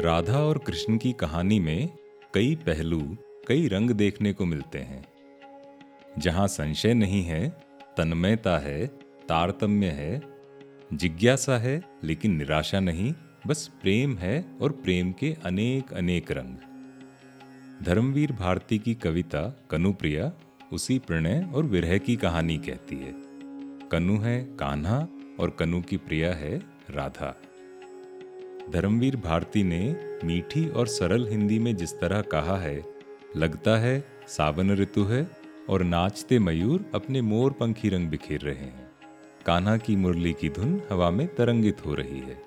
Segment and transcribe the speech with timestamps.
[0.00, 1.90] राधा और कृष्ण की कहानी में
[2.34, 3.16] कई पहलू,
[3.48, 5.08] कई रंग देखने को मिलते हैं।
[6.18, 7.48] जहाँ संशय नहीं है,
[7.96, 8.86] तन्मयता है,
[9.28, 10.22] तारतम्य है,
[10.92, 13.14] जिज्ञासा है, लेकिन निराशा नहीं,
[13.46, 16.56] बस प्रेम है और प्रेम के अनेक अनेक रंग।
[17.82, 20.32] धर्मवीर भारती की कविता कनुप्रिया
[20.72, 23.14] उसी प्रणय और विरह की कहानी कहती है।
[23.88, 25.08] कनु है कान्हा
[25.40, 26.58] और कनु की प्रिया है
[26.90, 27.42] राधा।
[28.70, 32.84] धर्मवीर भारती ने मीठी और सरल हिंदी में जिस तरह कहा है,
[33.36, 35.26] लगता है सावन ऋतु है
[35.68, 38.88] और नाचते मयूर अपने मोर पंखी रंग बिखेर रहे हैं।
[39.46, 42.38] कान्हा की मुरली की धुन हवा में तरंगित हो रही है।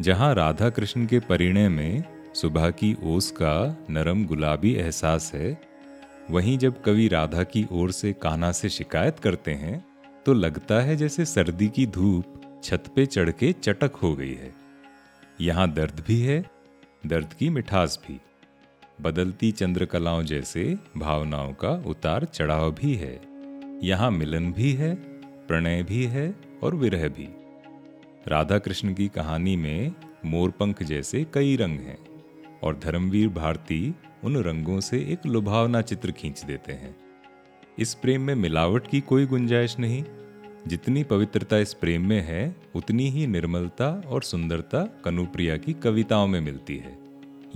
[0.00, 2.04] जहाँ राधा कृष्ण के परिणय में
[2.34, 3.54] सुबह की ओस का
[3.90, 5.58] नरम गुलाबी एहसास है,
[6.30, 9.84] वहीं जब कवि राधा की ओर से कान्हा से शिकायत करते हैं
[10.26, 14.61] तो लगता है जैसे सर्दी की धूप छत पे चढ़ के चटक हो गई है।
[15.40, 16.44] यहाँ दर्द भी है,
[17.06, 18.20] दर्द की मिठास भी।
[19.00, 23.20] बदलती चंद्रकलाओं जैसे भावनाओं का उतार चढ़ाव भी है।
[23.82, 24.94] यहाँ मिलन भी है,
[25.46, 27.28] प्रणय भी है और विरह भी।
[28.28, 29.92] राधा कृष्ण की कहानी में
[30.24, 31.98] मोरपंख जैसे कई रंग हैं
[32.62, 36.96] और धर्मवीर भारती उन रंगों से एक लुभावना चित्र खींच देते हैं।
[37.78, 40.04] इस प्रेम में मिलावट की कोई गुंजाइश नहीं।
[40.68, 46.40] जितनी पवित्रता इस प्रेम में है, उतनी ही निर्मलता और सुंदरता कनुप्रिया की कविताओं में
[46.40, 46.98] मिलती है।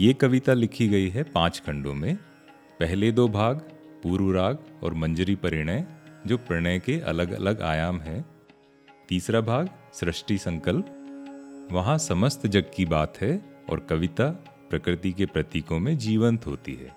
[0.00, 2.16] ये कविता लिखी गई है पाँच खंडों में।
[2.80, 3.56] पहले दो भाग,
[4.02, 5.86] पूर्व राग और मंजरी परिणय,
[6.26, 8.26] जो प्रणय के अलग अलग आयाम हैं।
[9.08, 10.92] तीसरा भाग, सृष्टि संकल्प।
[11.72, 14.28] वहाँ समस्त जग की बात है और कविता
[14.70, 16.96] प्रकृति के प्रतीकों में जीवंत होती है।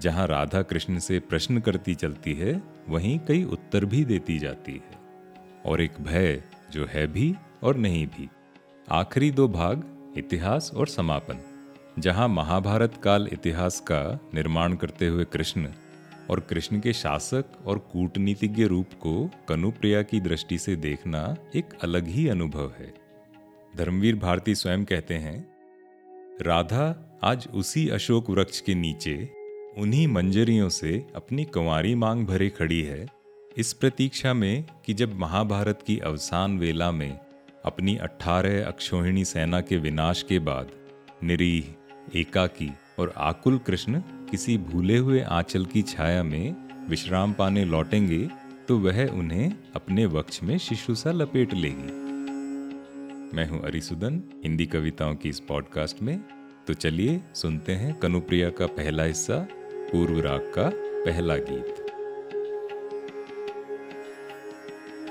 [0.00, 5.01] जहाँ राधा कृष्ण से प्रश्न करती चलती है, वहीं कई उत्तर भी देती जाती है।
[5.66, 8.28] और एक भय जो है भी और नहीं भी।
[8.90, 9.84] आखिरी दो भाग,
[10.16, 11.38] इतिहास और समापन,
[11.98, 15.68] जहाँ महाभारत काल इतिहास का निर्माण करते हुए कृष्ण
[16.30, 22.06] और कृष्ण के शासक और कूटनीतिज्ञ रूप को कनुप्रिया की दृष्टि से देखना एक अलग
[22.06, 22.92] ही अनुभव है।
[23.76, 25.52] धर्मवीर भारती स्वयं कहते हैं,
[26.42, 29.30] राधा आज उसी अशोक वृक्ष के नीचे,
[29.78, 33.06] उन्हीं मंजरियों से अपनी कुंवारी मांग भरे खड़ी है
[33.58, 37.18] इस प्रतीक्षा में कि जब महाभारत की अवसान वेला में
[37.64, 40.70] अपनी अठारह अक्षोहिणी सेना के विनाश के बाद
[41.22, 41.64] निरीह,
[42.14, 46.54] एकाकी और आकुल कृष्ण किसी भूले हुए आंचल की छाया में
[46.88, 48.28] विश्राम पाने लौटेंगे
[48.68, 52.00] तो वह उन्हें अपने वक्ष में शिशु सा लपेट लेगी।
[53.36, 56.18] मैं हूँ अरिसुदन, हिंदी कविताओं की इस पॉडकास्ट में।
[56.66, 59.46] तो चलिए सुनते हैं कनुप्रिया का पहला हिस्सा,
[59.92, 61.81] पूर्व राग का पहला गीत।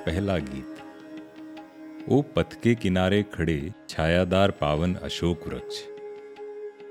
[0.06, 0.78] पहला गीत।
[2.10, 5.82] ओ पथ के किनारे खड़े छायादार पावन अशोक वृक्ष,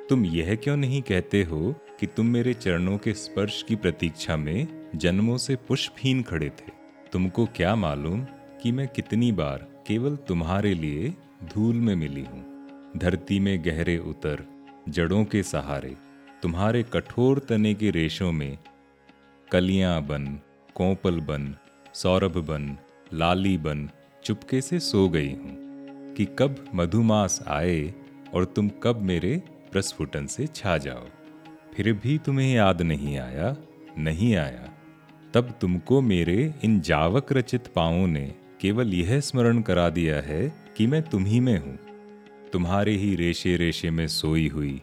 [0.09, 4.91] तुम यह क्यों नहीं कहते हो कि तुम मेरे चरणों के स्पर्श की प्रतीक्षा में
[4.95, 6.73] जन्मों से पुष्पहीन खड़े थे?
[7.13, 8.25] तुमको क्या मालूम
[8.63, 12.45] कि मैं कितनी बार केवल तुम्हारे लिए धूल में मिली हूँ?
[12.97, 14.45] धरती में गहरे उतर,
[14.89, 15.95] जड़ों के सहारे,
[16.43, 18.59] तुम्हारे कठोर तने के रेशों में,
[19.53, 20.27] कलियाँ बन,
[20.75, 21.55] कोपल बन,
[21.95, 22.77] सौरभ बन
[23.13, 23.89] लाली बन
[24.25, 27.95] चुपके से सो गई हूँ, कि कब मधुमास आए
[28.35, 29.37] और तुम कब मेरे
[29.73, 31.07] प्रस्फुटन से छा जाओ।
[31.75, 33.57] फिर भी तुम्हें याद नहीं आया
[33.99, 34.69] नहीं आया।
[35.35, 38.27] तब तुमको मेरे इन जावक रचित पाओं ने
[38.61, 40.43] केवल यह स्मरण करा दिया है
[40.77, 41.79] कि मैं तुम्ही में हूँ।
[42.53, 44.81] तुम्हारे ही रेशे रेशे में सोई हुई,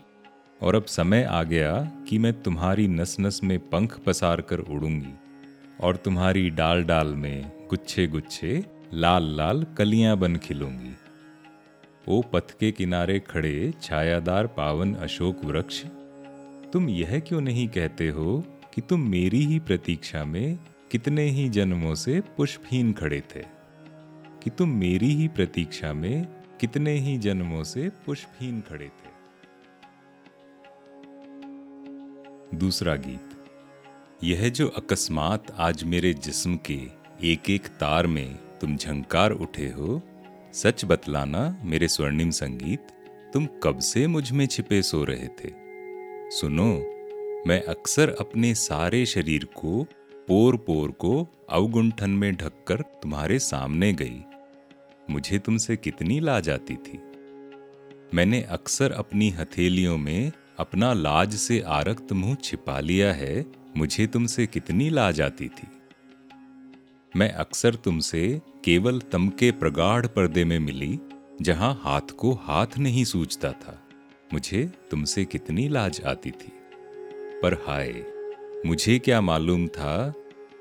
[0.62, 1.74] और अब समय आ गया
[2.10, 5.14] कि मैं तुम्हारी नस नस में पंख पसार कर उड़ूँगी,
[5.82, 10.94] और तुम्हारी डाल डाल में गुच्छे गुच्छे, लाल लाल कलियाँ बन खिलूँगी।
[12.08, 15.84] ओ पथ के किनारे खड़े छायादार पावन अशोक वृक्ष,
[16.74, 20.60] तुम यह क्यों नहीं कहते हो कि तुम मेरी ही प्रतीक्षा में
[20.92, 23.44] कितने ही जन्मों से पुष्पहीन खड़े थे?
[24.44, 26.28] कि तुम मेरी ही प्रतीक्षा में
[26.60, 29.16] कितने ही जन्मों से पुष्पहीन खड़े थे?
[32.58, 33.30] दूसरा गीत,
[34.24, 40.02] यह जो अकस्मात आज मेरे जिस्म के एक एक तार में तुम झंकार उठे हो।
[40.54, 42.80] सच बतलाना मेरे स्वर्णिम संगीत,
[43.34, 45.54] तुम कब से मुझमें छिपे सो रहे थे?
[46.32, 46.74] सुनो,
[47.48, 49.84] मैं अक्सर अपने सारे शरीर को
[50.28, 54.24] पोर पोर को अवगुंठन में ढककर तुम्हारे सामने गई।
[55.10, 57.00] मुझे तुमसे कितनी ला जाती थी।
[58.14, 63.46] मैंने अक्सर अपनी हथेलियों में अपना लाज से आरक्त मुँह छिपा लिया है।
[63.78, 65.68] मुझे तुमसे कितनी ला जाती थी।
[67.16, 71.00] मैं अक्सर तुमसे केवल तम के प्रगाढ़ पर्दे में मिली,
[71.42, 73.80] जहाँ हाथ को हाथ नहीं सूझता था।
[74.34, 76.52] मुझे तुमसे कितनी लाज आती थी।
[77.42, 77.94] पर हाय,
[78.66, 80.14] मुझे क्या मालूम था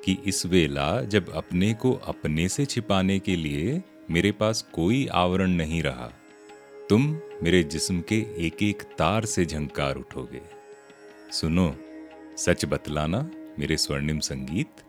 [0.04, 5.50] कि इस वेला जब अपने को अपने से छिपाने के लिए मेरे पास कोई आवरण
[5.50, 6.10] नहीं रहा,
[6.88, 10.42] तुम मेरे जिस्म के एक एक तार से झंकार उठोगे।
[11.32, 11.74] सुनो,
[12.38, 14.82] सच बतलाना मेरे स्वर्णिम संगीत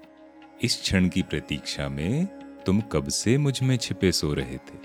[0.62, 2.25] इस क्षण की प्रतीक्षा में
[2.65, 4.80] तुम कब से मुझमें छिपे सो रहे थे?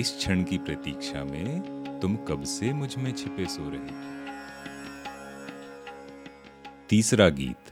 [0.00, 1.60] इस क्षण की प्रतीक्षा में
[2.02, 4.26] तुम कब से मुझमें छिपे सो रहे थे?
[6.88, 7.70] तीसरा गीत।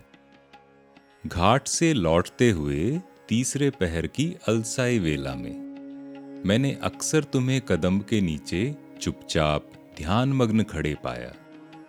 [1.26, 5.58] घाट से लौटते हुए तीसरे पहर की अलसाई वेला में,
[6.46, 11.32] मैंने अक्सर तुम्हें कदम के नीचे चुपचाप ध्यान मग्न खड़े पाया।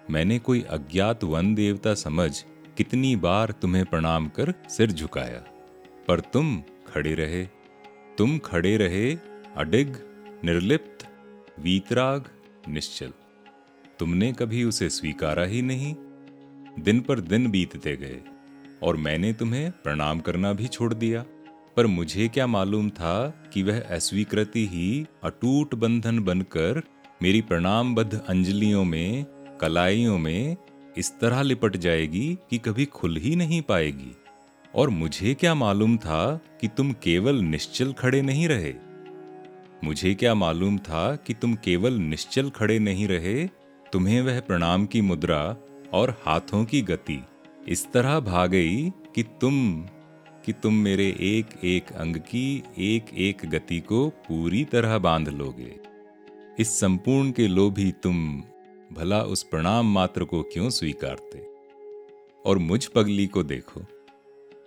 [0.09, 2.44] मैंने कोई अज्ञात वन देवता समझ
[2.81, 5.39] कितनी बार तुम्हें प्रणाम कर सिर झुकाया,
[6.07, 7.45] पर तुम खड़े रहे।
[8.17, 9.15] तुम खड़े रहे,
[9.55, 9.95] अडिग,
[10.43, 11.05] निर्लिप्त,
[11.59, 12.25] वीतराग,
[12.69, 13.11] निश्चल।
[13.99, 15.95] तुमने कभी उसे स्वीकारा ही नहीं।
[16.79, 18.21] दिन पर दिन बीतते गए,
[18.83, 21.25] और मैंने तुम्हें प्रणाम करना भी छोड़ दिया।
[21.77, 26.83] पर मुझे क्या मालूम था कि वह अस्वीकृति ही अटूट बंधन बनकर
[27.23, 29.25] मेरी प्रणामबद्ध अंजलियों में,
[29.61, 30.57] कलाइयों में
[30.97, 34.15] इस तरह लिपट जाएगी कि कभी खुल ही नहीं पाएगी।
[34.75, 38.73] और मुझे क्या मालूम था कि तुम केवल निश्चल खड़े नहीं रहे?
[39.83, 43.47] मुझे क्या मालूम था कि तुम केवल निश्चल खड़े नहीं रहे?
[43.93, 45.57] तुम्हें वह प्रणाम की मुद्रा
[45.93, 47.23] और हाथों की गति
[47.67, 49.85] इस तरह भा गई कि तुम
[50.45, 55.75] कि तुम मेरे एक एक अंग की एक एक गति को पूरी तरह बाँध लोगे।
[56.59, 58.43] इस संपूर्ण के लोभी तुम
[58.91, 61.39] भला उस प्रणाम मात्र को क्यों स्वीकारते?
[62.45, 63.81] और मुझ पगली को देखो,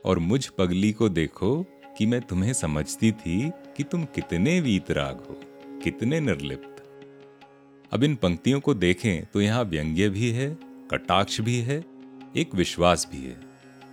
[0.05, 1.63] और मुझ पगली को देखो
[1.99, 5.39] कि मैं तुम्हें समझती थी कि तुम कितने वीतराग हो,
[5.85, 6.83] कितने निर्लिप्त।
[7.93, 10.51] अब इन पंक्तियों को देखें तो यहाँ व्यंग्य भी है,
[10.91, 11.85] कटाक्ष भी है,
[12.37, 13.41] एक विश्वास भी है।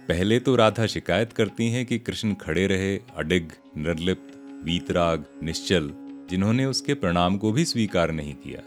[0.08, 5.92] पहले तो राधा शिकायत करती हैं कि कृष्ण खड़े रहे, अडिग, निर्लिप्त, वीतराग, निश्चल,
[6.30, 8.62] जिन्होंने उसके प्रणाम को भी स्वीकार नहीं किया।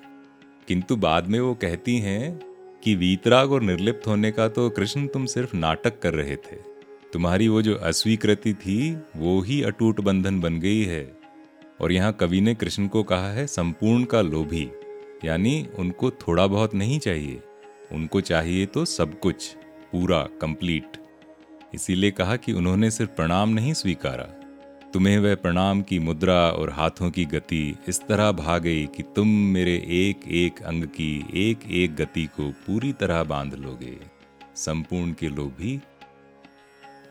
[0.69, 2.40] किंतु बाद में वो कहती हैं
[2.84, 6.56] कि वीतराग और निर्लिप्त होने का तो कृष्ण तुम सिर्फ़ नाटक कर रहे थे।
[7.12, 11.16] तुम्हारी वो जो अस्वीकृति थी, वो ही अटूट बंधन बन गई है।
[11.81, 14.70] और यहाँ कवि ने कृष्ण को कहा है, संपूर्ण का लोभी।
[15.25, 17.40] यानी उनको थोड़ा बहुत नहीं चाहिए।
[17.93, 19.55] उनको चाहिए तो सब कुछ,
[19.93, 20.96] पूरा कंप्लीट
[21.75, 24.44] इसीलिए कहा कि उन्होंने सिर्फ़ प्रणाम नहीं स्वीकारा।
[24.94, 29.29] तुम्हें वह प्रणाम की मुद्रा और हाथों की गति इस तरह भा गई कि तुम
[29.29, 33.99] मेरे एक एक अंग की एक एक गति को पूरी तरह बाँध लोगे।
[34.56, 35.81] संपूर्ण के लोभी,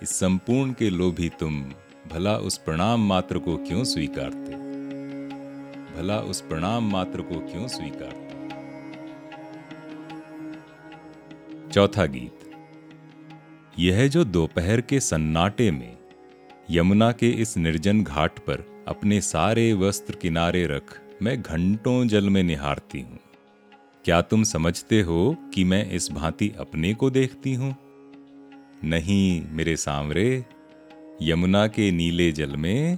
[0.03, 1.63] इस संपूर्ण के लोभी तुम
[2.11, 4.53] भला उस प्रणाम मात्र को क्यों स्वीकारते?
[5.95, 8.33] भला उस प्रणाम मात्र को क्यों स्वीकारते?
[11.71, 12.39] चौथा गीत।
[13.79, 16.02] यह जो दोपहर के सन्नाटे में
[16.71, 22.43] यमुना के इस निर्जन घाट पर अपने सारे वस्त्र किनारे रख मैं घंटों जल में
[22.43, 23.19] निहारती हूँ।
[24.05, 27.75] क्या तुम समझते हो कि मैं इस भांति अपने को देखती हूँ?
[28.83, 30.45] नहीं, मेरे सांवरे,
[31.21, 32.97] यमुना के नीले जल में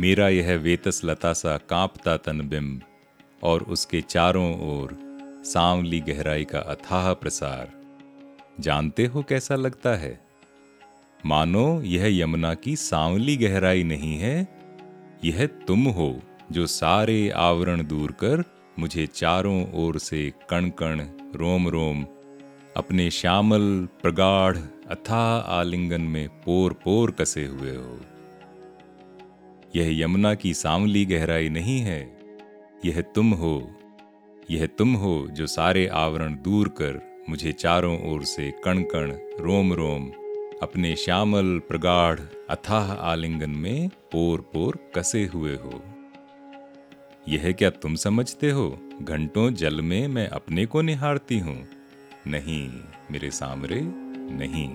[0.00, 2.80] मेरा यह वेतस लता सा कांपता तन बिंब
[3.42, 4.98] और उसके चारों ओर
[5.44, 7.72] सांवली गहराई का अथाह प्रसार।
[8.60, 10.31] जानते हो कैसा लगता है?
[11.26, 14.48] मानो यह यमुना की सांवली गहराई नहीं है,
[15.24, 16.20] यह तुम हो
[16.52, 18.42] जो सारे आवरण दूर कर
[18.78, 21.00] मुझे चारों ओर से कण कण
[21.34, 22.04] रोम रोम
[22.76, 24.56] अपने श्यामल, प्रगाढ़
[24.90, 28.00] अथाह आलिंगन में पोर पोर कसे हुए हो।
[29.76, 32.00] यह यमुना की सांवली गहराई नहीं है,
[32.84, 33.70] यह तुम हो,
[34.50, 39.72] यह तुम हो जो सारे आवरण दूर कर मुझे चारों ओर से कण कण रोम
[39.72, 40.10] रोम
[40.62, 45.82] अपने श्यामल, प्रगाढ़, अथाह आलिंगन में पोर पोर कसे हुए हो?
[47.28, 48.78] यह क्या तुम समझते हो?
[49.02, 51.66] घंटों जल में मैं अपने को निहारती हूँ।
[52.26, 52.70] नहीं,
[53.10, 53.80] मेरे सामरे,
[54.34, 54.74] नहीं।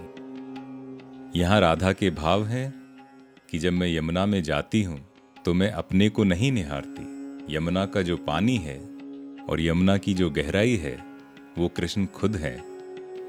[1.42, 2.74] यहाँ राधा के भाव हैं
[3.52, 5.06] कि जब मैं यमुना में जाती हूँ
[5.46, 8.80] तो मैं अपने को नहीं निहारती। यमुना का जो पानी है
[9.50, 11.04] और यमुना की जो गहराई है,
[11.58, 12.77] वो कृष्ण खुद है।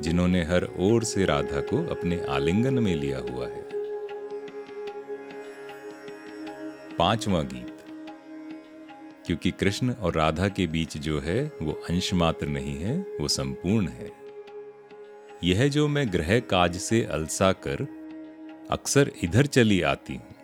[0.02, 3.68] जिन्होंने हर ओर से राधा को अपने आलिंगन में लिया हुआ है।
[6.96, 7.74] पांचवा गीत।
[9.26, 13.88] क्योंकि कृष्ण और राधा के बीच जो है, वो अंश मात्र नहीं है, वो संपूर्ण
[13.88, 14.12] है।
[15.44, 17.86] यह जो मैं ग्रह काज से अलसा कर,
[18.70, 20.34] अक्सर इधर चली आती हूँ,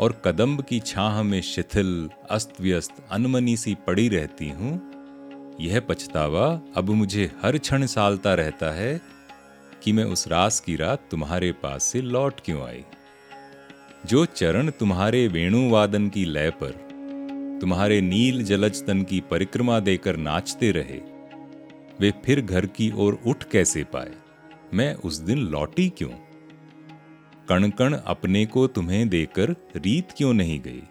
[0.00, 4.89] और कदम्ब की छाह में शिथिल, अस्त व्यस्त, अनमनी सी पड़ी रहती हूँ
[5.60, 9.00] यह पछतावा, अब मुझे हर क्षण सालता रहता है
[9.82, 12.84] कि मैं उस रास की रात तुम्हारे पास से लौट क्यों आई।
[14.06, 16.70] जो चरण तुम्हारे वेणुवादन की लय पर,
[17.60, 21.00] तुम्हारे नील जलज तन की परिक्रमा देकर नाचते रहे,
[22.00, 24.12] वे फिर घर की ओर उठ कैसे पाए?
[24.74, 26.10] मैं उस दिन लौटी क्यों?
[27.48, 30.82] कण कण अपने को तुम्हें देकर रीत क्यों नहीं गई?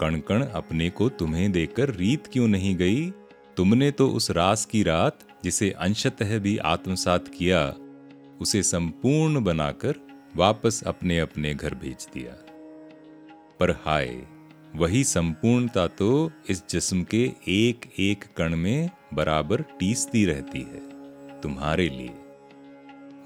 [0.00, 3.12] कण कण अपने को तुम्हें देकर रीत क्यों नहीं गई?
[3.58, 7.74] तुमने तो उस रास की रात, जिसे अंशतः भी आत्मसात किया,
[8.40, 9.94] उसे संपूर्ण बनाकर
[10.36, 12.32] वापस अपने अपने घर भेज दिया।
[13.60, 14.22] पर हाय,
[14.76, 21.88] वही संपूर्णता तो इस जिस्म के एक एक कण में बराबर टीसती रहती है, तुम्हारे
[21.88, 22.14] लिए।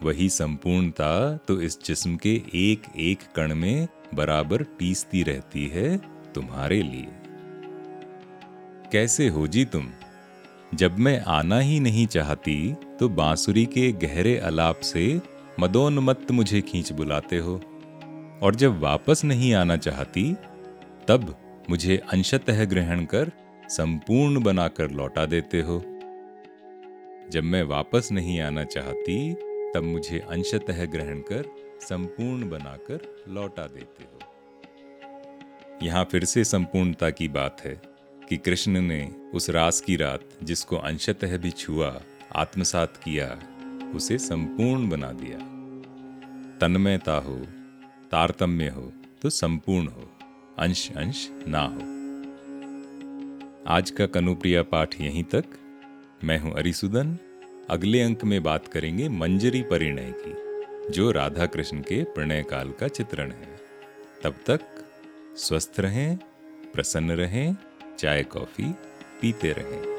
[0.03, 5.97] वही संपूर्णता तो इस जिस्म के एक एक कण में बराबर टीसती रहती है,
[6.33, 7.09] तुम्हारे लिए।
[8.93, 9.89] कैसे हो जी तुम?
[10.75, 15.21] जब मैं आना ही नहीं चाहती तो बांसुरी के गहरे अलाप से
[15.61, 17.61] मदोन्मत्त मुझे खींच बुलाते हो।
[18.43, 20.37] और जब वापस नहीं आना चाहती,
[21.09, 21.37] तब
[21.71, 23.33] मुझे अंशतः ग्रहण कर
[23.69, 25.79] संपूर्ण बनाकर लौटा देते हो।
[27.31, 29.35] जब मैं वापस नहीं आना चाहती,
[29.75, 31.45] तब मुझे अंशतः ग्रहण कर
[31.81, 34.19] संपूर्ण बनाकर लौटा देते हो।
[35.83, 37.92] यहाँ फिर से संपूर्णता की बात है।
[38.29, 42.03] कि कृष्ण ने उस रास की रात जिसको अंशतः भी छुआ,
[42.37, 43.39] आत्मसात किया,
[43.95, 45.39] उसे संपूर्ण बना दिया।
[46.59, 47.39] तन्मयता हो,
[48.11, 50.11] तारतम्य हो तो संपूर्ण हो,
[50.59, 51.93] अंश अंश ना हो।
[53.67, 55.45] आज का कनुप्रिया पाठ यहीं तक।
[56.25, 57.19] मैं हूँ अरिसुदन।
[57.71, 60.35] अगले अंक में बात करेंगे मंजरी परिणय की,
[60.93, 63.57] जो राधा कृष्ण के प्रणय काल का चित्रण है।
[64.25, 64.61] तब तक
[65.37, 66.19] स्वस्थ रहें,
[66.73, 67.57] प्रसन्न रहें
[68.03, 68.65] चाय कॉफ़ी
[69.21, 69.92] पीते रहें।